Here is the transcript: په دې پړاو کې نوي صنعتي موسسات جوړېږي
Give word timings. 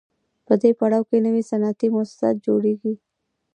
په 0.45 0.53
دې 0.61 0.71
پړاو 0.79 1.07
کې 1.09 1.17
نوي 1.25 1.43
صنعتي 1.49 1.87
موسسات 1.95 2.35
جوړېږي 2.45 2.93